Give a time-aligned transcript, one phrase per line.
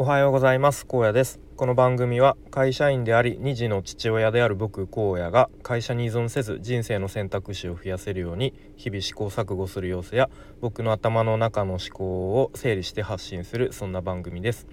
[0.00, 0.86] おはようございます。
[0.86, 1.40] 高野です。
[1.56, 10.30] この番組は会社員であり2児の父親である僕荒野が会社に依存せず人生の選択肢を増やせるように日々試行錯誤する様子や
[10.60, 14.68] 僕の頭の中の思考を整理して発信するそんな番組です。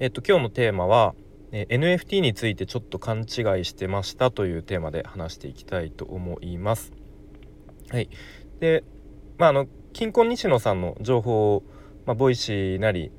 [0.00, 1.14] えっと今日のテーマは
[1.52, 3.26] NFT についてちょっと勘違い
[3.64, 6.92] してましたというテーマで話していきたいと思います。
[7.90, 8.10] はい。
[8.58, 8.82] で
[9.38, 11.62] まああのキンコン西野さんの情報を、
[12.06, 13.12] まあ、 Voicy なり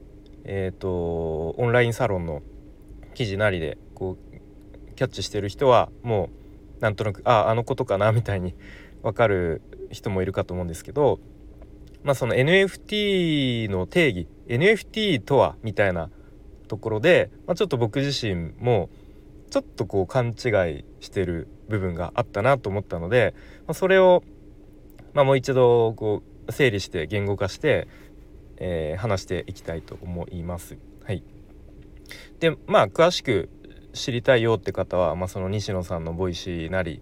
[0.48, 2.42] え、ー、とオンラインサロンの
[3.14, 6.30] 記事なりでこうキャッチしてる人はも
[6.80, 8.56] うなんとなくああのことかなみたいに
[9.04, 11.20] 分かる人もいるかと思うんですけど
[12.04, 16.10] まあその NFT の定義 NFT とはみたいな
[16.68, 18.90] ところで、まあ、ちょっと僕自身も
[19.50, 23.34] ちょっとこう勘違いしてる部分があったなと思ったので、
[23.66, 24.24] まあ、それを、
[25.14, 27.88] まあ、もう一度こう整理して言語化して
[28.58, 30.78] えー、話していきたいと思います。
[31.04, 31.24] はい、
[32.40, 33.50] でまあ詳しく
[33.94, 37.02] 知りたいよって方は、まあ、その西野さんの Voicy なり、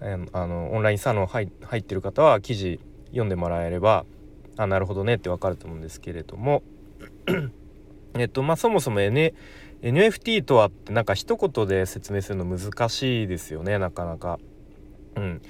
[0.00, 4.04] えー、あのオンラインサロン入入ってる方は記事読んでもらえれば
[4.56, 6.62] あなるほどねってわかると思うんですけれども
[8.14, 9.34] えっとまあそもそも、N、
[9.82, 14.38] NFT とはってなんか一言で説明するの難しいですよねなかなか。
[15.16, 15.42] うん、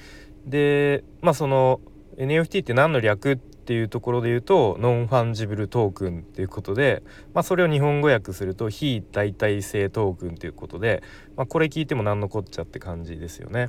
[0.47, 1.81] でまあその
[2.17, 7.03] NFT って何の略ってっていうところで言うとノンファンジブルトークンっていうことで、
[7.35, 11.03] まあ、それを日本語訳すると非代替性トークンということで、
[11.37, 13.69] まあ、これ聞いても何のこっちゃって感じですよね。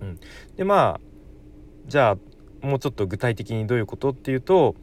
[0.00, 0.20] うん、
[0.54, 1.00] でまあ
[1.88, 2.10] じゃ
[2.62, 4.76] あもうちょっと具体的にどういうことっていうと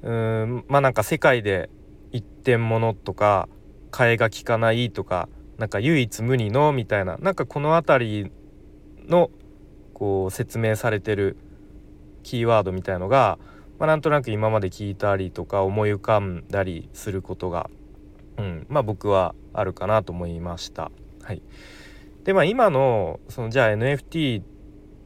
[0.00, 1.68] うんまあなんか世界で
[2.12, 3.46] 一点物とか
[3.90, 8.32] 替えが利かないとかなんか唯一無二のみたいななんかこの辺り
[9.06, 9.30] の
[9.92, 11.36] こう説明されてる
[12.22, 13.38] キーワードみたいのが、
[13.78, 17.70] まあ、なんとなく今まで聞いたりとか思い浮かんだりすることが、
[18.36, 20.90] うん、まあ僕はあるかなと思いました。
[21.22, 21.42] はい、
[22.24, 24.44] でまあ今のそのじゃあ NFT っ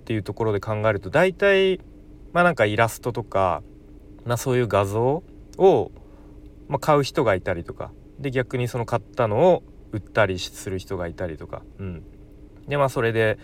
[0.04, 1.80] ていうところで考えると大体
[2.32, 3.62] まあなんかイラストとか、
[4.24, 5.22] まあ、そういう画像
[5.56, 5.92] を、
[6.68, 9.62] まあ、買う人がいたりとかで逆にその買ったのを
[9.92, 12.02] 売ったりする人がいたりとか、うん、
[12.66, 13.38] でまあそれで、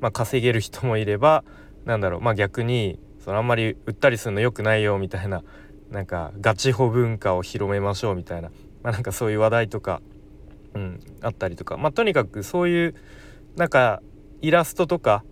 [0.00, 1.44] まあ、稼げる人もいれば
[1.84, 5.42] なんだろうまあ逆にそのあんまり売ったりするの良くないよみたいな
[5.90, 8.50] なんかガチホ文化を広めましょうみたいな、
[8.84, 10.00] まあ、なんかそういう話題とか、
[10.74, 11.76] うん、あったりとか。
[11.76, 12.94] まあとにかくそういう
[13.56, 14.00] なんか
[14.42, 15.24] イラストとか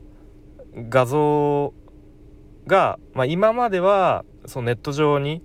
[0.75, 1.73] 画像
[2.67, 5.41] が、まあ、今まではそのネット上に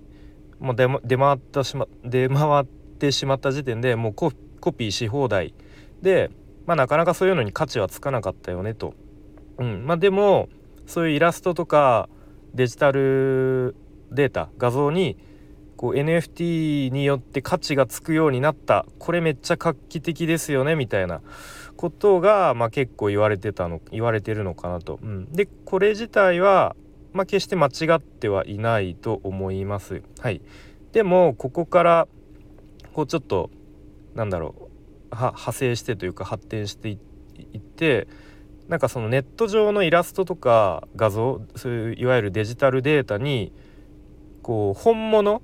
[0.58, 4.32] もう出出回ったしま出回ってしまった時点でもうコ
[4.72, 5.54] ピーし放題
[6.02, 6.32] で、
[6.66, 8.94] まあ、なかなかそういうのに価値はつかなかったよねと。
[9.58, 9.86] うん。
[9.86, 10.48] まあ、でも
[10.86, 12.08] そういうイラストとか
[12.54, 13.74] デジタル
[14.10, 15.16] データ画像に
[15.76, 21.22] こう NFT によって価値がつくようになったこれめっちゃ画期的ですよねみたいな
[21.76, 24.98] ことが、まあ、結構言われてたの言われてるのかなと。
[25.02, 26.76] うん、でこれ自体は、
[27.14, 30.02] まあ、決して間違ってはいないと思います。
[30.18, 30.42] はい、
[30.92, 32.08] でもここから
[32.92, 33.48] こうちょっと
[34.14, 34.54] なんだろ
[35.10, 36.98] う派生してというか発展してい
[37.56, 38.06] って
[38.70, 43.52] なんかそのネット上のイラストとか画像そういういわゆるデジタルデータに
[44.42, 45.42] こう本物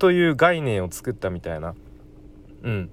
[0.00, 1.76] という概念を作ったみたいな。
[2.64, 2.90] うん、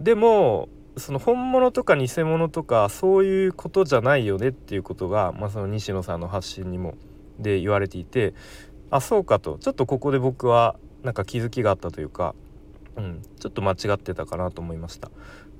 [0.00, 6.94] でもその本物とか偽物とかそういうことじゃないよねっていうことが、まあ、その西野さんの発信にも
[7.38, 8.32] で言われていて
[8.90, 12.34] あそうかとちょっとここで僕はなんか気づきがあったというか、
[12.96, 15.10] うん、ちょっと間違ってたかなと思いました。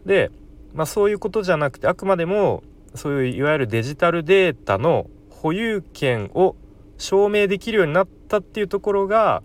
[0.06, 0.30] で
[0.74, 2.62] まあ、そういうことじゃなくてあくまでも
[2.94, 6.56] そういういわゆるデジタルデータの保有権を
[6.98, 9.42] 証明できるようになったっていうところが、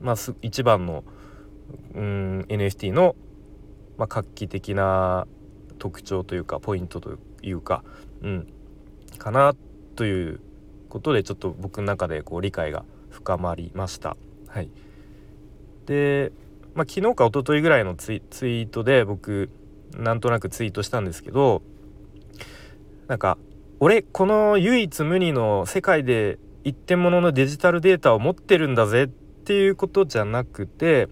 [0.00, 1.04] まあ、一番の
[1.94, 3.14] うん NFT の、
[3.96, 5.26] まあ、画期的な
[5.78, 7.84] 特徴というかポイントというか、
[8.22, 8.52] うん、
[9.18, 9.54] かな
[9.96, 10.40] という
[10.88, 14.16] ことでちょっと僕の中でこう理解が深まりました。
[14.48, 14.68] はい、
[15.86, 16.32] で、
[16.74, 19.50] まあ、昨日か一昨日ぐらいのツイートで僕
[19.96, 21.62] なんとなくツイートしたんですけど
[23.08, 23.38] なんか
[23.80, 31.08] 俺この唯一無二の世界で一点物ののデジタルデータを持ってるんだぜっていうことじゃなくて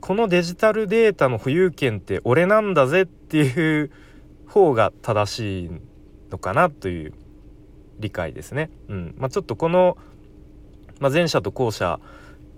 [0.00, 3.92] このデジタルデータの保有権って俺なんだぜっていう
[4.48, 5.70] 方が正しい
[6.30, 7.14] のかなという
[8.00, 8.70] 理解ですね。
[8.88, 9.96] うんまあ、ちょっとこの、
[10.98, 12.00] まあ、前者と後者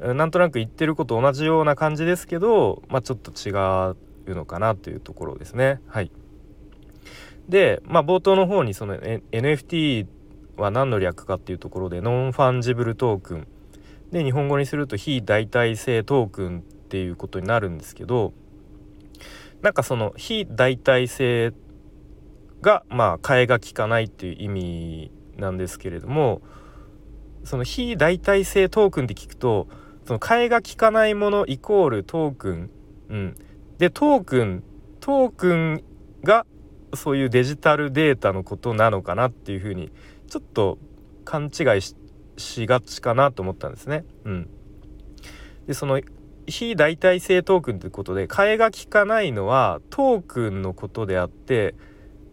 [0.01, 3.93] なんとなく言ってること同じような感じですけど、まあ、ちょっと違
[4.33, 5.81] うのかなというところですね。
[5.87, 6.11] はい、
[7.49, 10.07] で、まあ、冒頭の方にその、NFT
[10.57, 13.49] は何の略かっていうところでノンファンジブルトークン。
[14.13, 18.33] で日本語にすると非代替性トークンってっていうことになるんですけど
[19.63, 21.53] なんかその非代替性
[22.61, 26.41] がまあ替えが利かないっていう意味なんですけれども
[27.43, 29.67] その非代替性トークンって聞くと
[30.07, 32.71] その替えが利かないものイコールトークン、
[33.09, 33.37] うん、
[33.85, 34.63] でトークン
[35.01, 35.85] トークン
[36.23, 36.47] が
[36.95, 39.91] そういうデジタルデータのことなのかなっていうふうに
[40.27, 40.79] ちょっと
[41.27, 41.83] 勘違い
[42.39, 44.07] しがちかなと思ったんですね。
[44.25, 44.49] うん、
[45.67, 46.01] でその
[46.47, 51.75] 非代替性トークンということで替えが利かないのはトークンのことであって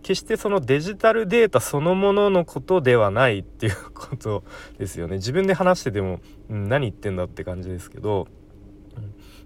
[0.03, 4.45] 決してそのデジタルデータそのもののことではないっていうこと
[4.77, 5.18] ですよね。
[5.18, 8.30] 自分で話してても、うん、何言ってんだって感じですけど、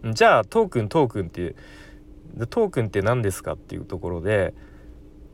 [0.03, 1.55] うん、じゃあトークントークンって
[2.35, 4.53] でトークンって何ですかっていうところで、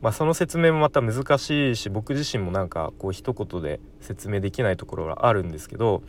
[0.00, 6.02] まあ、その説明もまた難しいし僕自身もなんかこう一言で説明できないところがあるんですけど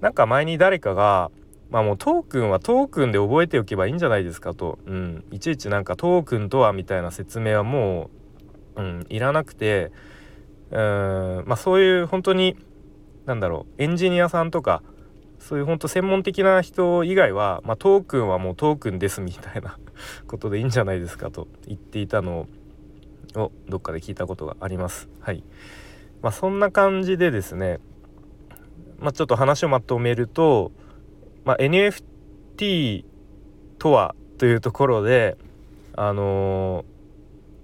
[0.00, 1.30] なんか前に誰かが
[1.70, 8.10] まあもうトークンはトークンで覚えておけばいいんじゃないですかと、うん、いちいちなんかトークンとはみたいな説明はも
[8.76, 9.92] う、うん、いらなくて。
[10.70, 11.44] うん。
[11.46, 12.56] まあそういう本当に
[13.26, 14.82] なんだろうエンジニアさんとか
[15.40, 19.78] そういう本当専門的な人以外は、まあ、トークンはもうトークンですみたいな
[20.28, 22.46] ことでいいんじゃないですかと言っていたの
[23.34, 25.08] をどっかで聞いたことがあります。
[25.20, 25.42] はい
[26.22, 27.80] まあ、そんな感じでですね、
[28.98, 30.72] まあ、ちょっと話をまとめると、
[31.44, 33.04] まあ、NFT
[33.78, 35.38] とはというところで
[35.96, 36.84] あの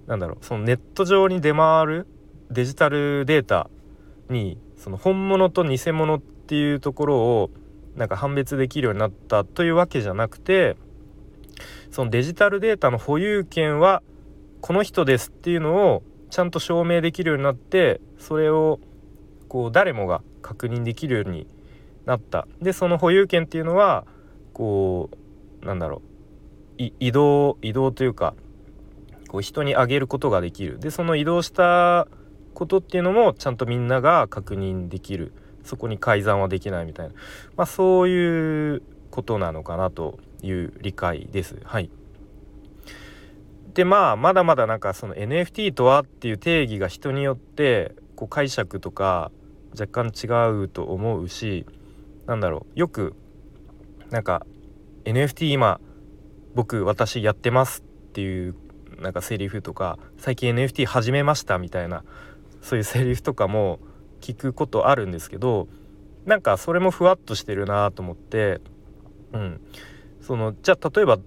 [0.07, 2.07] ー、なんだろうそのネット上に出回る
[2.51, 3.69] デジタルデータ
[4.31, 7.51] にその本物と偽物っていうところを
[7.97, 10.77] なんか判別できるようになったというわけじゃなくて
[11.91, 14.03] そのデジタルデータの保有権は
[14.61, 18.81] この人ですっていうのをちゃんと証明できるようになってそれを
[19.49, 21.47] こう誰もが確認できるように
[22.05, 22.47] なった。
[22.61, 24.05] でその保有権っていうのは
[24.53, 25.11] こ
[25.63, 26.03] うなんだろ
[26.79, 28.35] う移動移動というか
[29.29, 30.79] こう人にあげることができる。
[30.79, 32.09] でその移動した
[32.55, 35.33] ことっていうのもちゃんとみんなが確認できる。
[35.67, 37.15] そこに改ざんはできないみたいな、
[37.57, 41.57] まあ、そういうことなのかなという理解です。
[41.65, 41.91] はい。
[43.75, 49.31] でまあまだまだなんかその NFT とはっていう定義が人によってこう解釈とか
[49.79, 50.27] 若干違
[50.63, 51.67] うと思うし
[52.27, 52.79] なんだろう。
[52.79, 53.15] よく
[54.11, 54.47] なんか
[55.05, 55.81] NFT 今
[56.55, 58.55] 僕私やってますっていう
[58.99, 62.03] なんかセリフとか最近 NFT 始めましたみたいな
[62.63, 63.79] そういうセリフとかも
[64.21, 65.69] 聞くことあるんですけど
[66.25, 68.61] なんかそれもふわっとしてるなと思って
[69.33, 69.61] うん。
[70.27, 71.19] そのじゃあ例えば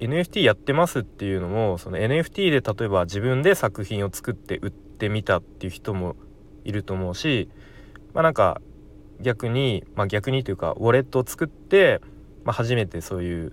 [0.00, 6.16] NFT やってますっていうのもその NFT で例えば自分で作品を作って売ってみたっていう人も
[6.64, 7.48] いると思うし
[8.14, 8.60] まあなんか
[9.20, 12.00] 逆に、まあ、逆にというかウォレットを作って、
[12.44, 13.52] まあ、初めてそういう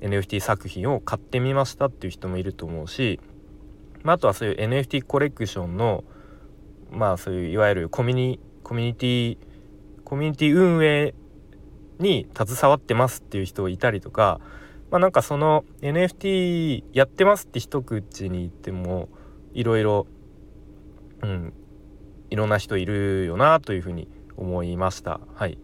[0.00, 3.18] NFT 作品を買ってみましたっていう人もいると思うし、
[4.02, 6.04] まあ、あとはそういう NFT コレクションの
[6.90, 9.38] まあそういういわゆるコミュニコミュニティ
[10.04, 11.14] コミュニティ運営
[11.98, 14.40] に携わってますっていう人いたりとか
[14.90, 19.08] まあなんかその NFT やってますって一口に言っても
[19.52, 20.06] いろいろ
[21.22, 21.52] うん
[22.30, 25.20] いろんな人いるよなというふうに思いました。
[25.34, 25.58] はい。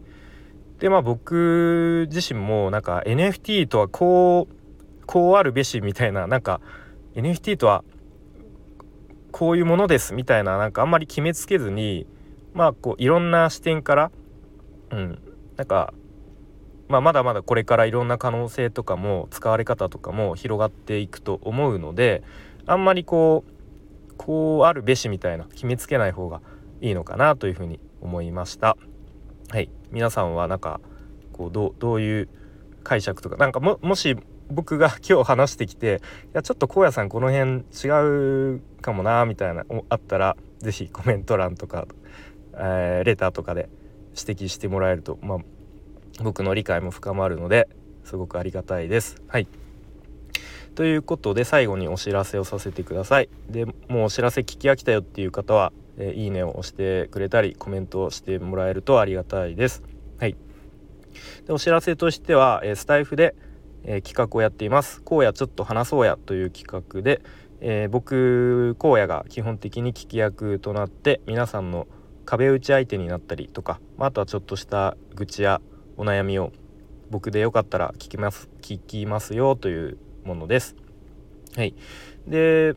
[0.79, 6.61] でまあ僕自身もなんか NFT とはこうこうあるべしみたいななんか
[7.15, 7.85] NFT とは
[9.35, 12.07] こういうものですみたいななんかあんまり決めつけずに
[12.53, 14.13] まあこういろんな視点から
[14.93, 15.19] うん
[15.57, 15.93] なんか
[16.87, 22.23] まあ、まだまだこれからいろんな可能性とかも使われ方とかも広がっていくと思うので
[22.67, 26.41] あんまりこうこうあるべしみたいな決めつけない方が
[26.81, 28.77] いいのかなというふうに思いました。
[29.49, 30.81] はい皆さんはなんか
[31.33, 32.29] こうどどういう
[32.85, 34.17] 解釈とかなんかももし
[34.51, 41.87] 僕が 今日話してきていやちょっと荒野さんこの辺違うかもなみたいなあったら是非コメント欄とか、
[42.55, 43.69] えー、レターとかで
[44.17, 45.39] 指摘してもらえると、まあ、
[46.23, 47.69] 僕の理解も深まるので
[48.05, 49.23] すごくありがたいです。
[49.29, 49.49] はい
[50.75, 53.29] ということで最後にお知らせをさせてください。
[53.49, 59.85] でもうお知らせ聞き飽きたよっていう方は、えー、いいねを押してくれたりコメントをしてもらえるとありがたいです。
[60.19, 60.37] はい、
[61.47, 63.37] でお知らせとしては、えー、スタイフで、
[63.85, 65.03] えー、企画をやっています。
[65.09, 67.23] 荒野ちょっと話そうやという企画で、
[67.61, 71.87] え僕荒野が基本的に聞き役となって皆さんの
[72.25, 75.61] 壁打ち相手になったりとか、まあ、あとはちょっとした愚痴や
[75.97, 76.53] お悩みを
[77.11, 80.75] 僕でよかったら聞きます聞きますよというものです。
[81.57, 81.75] はい、
[82.27, 82.75] で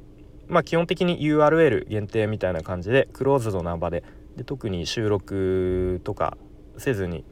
[0.47, 4.03] まあ基本的に URL 限定みたいな感じでクローズドな場で
[4.35, 6.37] で特に収録とか
[6.77, 7.25] せずに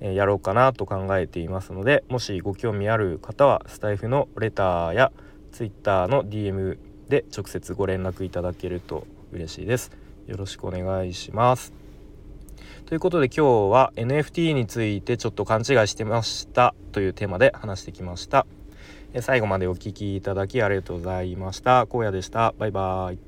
[0.00, 5.12] やろうかなと考えていますのでもしご興味ある方はスタイフのレターや
[5.52, 6.78] Twitter の DM
[7.08, 9.90] で直接ご連絡いただけると嬉しいです。
[10.26, 11.72] よろしくお願いします。
[12.86, 18.46] ということで今日は NFT についてちょっと勘違いしてましたというテーマで話してきました。
[19.20, 21.80] 最後までお聴きいただきありがとうございました。
[21.90, 22.54] 荒野でした。
[22.58, 23.27] バイバーイ。